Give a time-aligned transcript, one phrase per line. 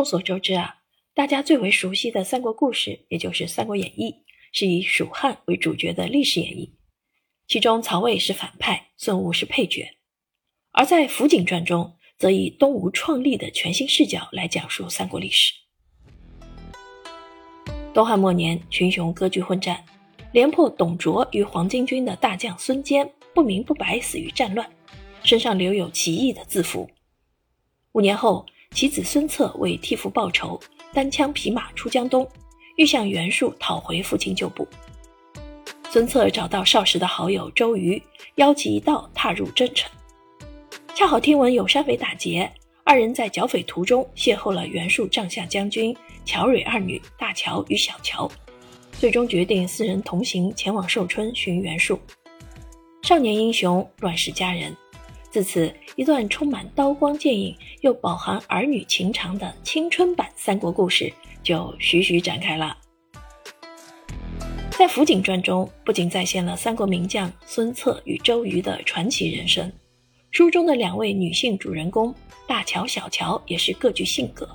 [0.00, 0.76] 众所周知啊，
[1.12, 4.10] 大家最为熟悉的三国故事，也就是《三国演义》，
[4.50, 6.72] 是以蜀汉为主角的历史演义。
[7.46, 9.90] 其中曹魏是反派，孙吴是配角。
[10.72, 15.52] 而在《辅警传》中，则以东吴创立的全新视角来讲述三国历史。
[17.92, 19.84] 东汉末年，群雄割据混战，
[20.32, 24.66] 连破董卓与黄巾军的大将孙坚不明不白死于战乱，
[25.22, 26.88] 身上留有奇异的字符。
[27.92, 28.46] 五年后。
[28.74, 30.58] 其子孙策为替父报仇，
[30.92, 32.26] 单枪匹马出江东，
[32.76, 34.66] 欲向袁术讨回父亲旧部。
[35.90, 38.00] 孙策找到少时的好友周瑜，
[38.36, 39.90] 邀其一道踏入征程。
[40.94, 42.50] 恰好听闻有山匪打劫，
[42.84, 48.30] 二人在剿匪途中邂逅了袁术帐下将军乔蕊二女大乔与小乔，
[48.92, 51.98] 最终决定四人同行前往寿春寻袁术。
[53.02, 54.74] 少年英雄，乱世佳人。
[55.30, 62.76] 自此，一段充满刀光剑影又饱含儿女情长的青春版三国故事就徐徐展开了。
[64.70, 69.70] 在《辅警传》中，不仅再现了三国名将孙策与周瑜的传奇人生，
[70.32, 72.12] 书中的两位女性主人公
[72.48, 74.48] 大乔、小乔也是各具性格。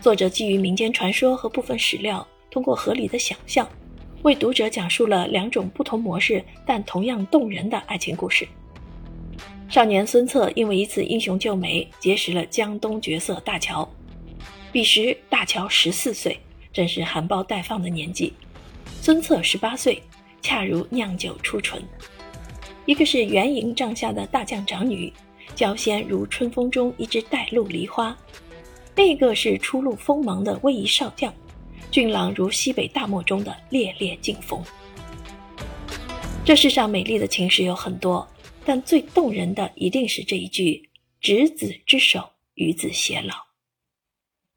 [0.00, 3.68] 作者基于民间传说和部分史料，通过合理的想象，
[4.22, 8.48] 为读者讲述了两种不同模式但同样动人的爱情故事。
[9.68, 13.86] 少年孙策因为一次英雄救美，结识了江东绝色大乔。
[14.72, 16.38] 彼时大乔十四岁，
[16.72, 18.32] 正是含苞待放的年纪；
[19.00, 20.00] 孙策十八岁，
[20.40, 21.82] 恰如酿酒初醇。
[22.84, 25.12] 一个是元营帐下的大将长女，
[25.54, 28.14] 娇仙如春风中一枝带露梨花；
[28.94, 31.34] 另一个是初露锋芒的威仪少将，
[31.90, 34.62] 俊朗如西北大漠中的烈烈劲风。
[36.44, 38.26] 这世上美丽的情史有很多。
[38.66, 40.90] 但最动人的一定是这一句
[41.22, 43.36] “执子之手，与子偕老”。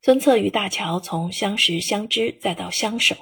[0.01, 3.15] 孙策与大乔从相识相知再到相守，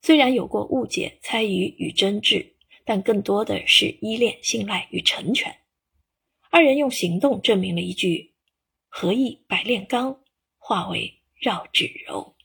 [0.00, 5.52] 虽然有过误解、猜疑与争执，但更多的是依恋、信赖与成全。
[6.50, 8.34] 二人用行动证明了一句
[8.86, 10.20] “何以百炼钢，
[10.58, 12.36] 化为绕指柔”。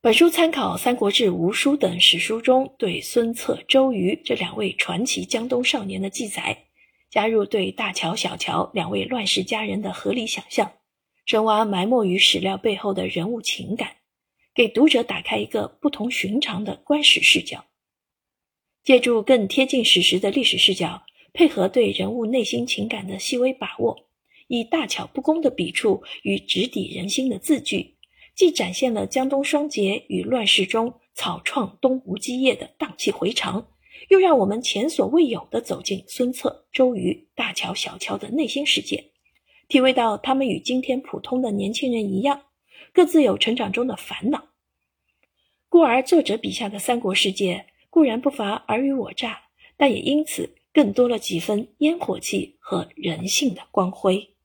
[0.00, 6.66] 本书参考《三国志》《吴书》等史书中对孙策、周瑜这两位传奇江东少年的记载，
[7.10, 10.70] 加入对大乔、小乔两位乱世佳人的合理想象，
[11.26, 13.96] 深挖埋没于史料背后的人物情感，
[14.54, 17.64] 给读者打开一个不同寻常的观史视角。
[18.84, 24.06] 借助更贴近史实的历史视角，配合对人物内心情感的细微把握，
[24.46, 27.97] 以大巧不工的笔触与直抵人心的字句。
[28.38, 33.66] 既展现了江东双杰与乱世中草创东吴基业的荡气回肠，
[34.10, 39.10] 又让我们前所未有的走进孙策、周瑜、大乔、小乔的内心世界，
[39.66, 42.42] 体会到他们与今天普通的年轻人一样，
[42.92, 44.50] 各自有成长中的烦恼。
[45.68, 54.36] 故而，作者笔下的三国世界固然不乏尔虞我诈，但也因此更多了几分烟火气和人性的光辉。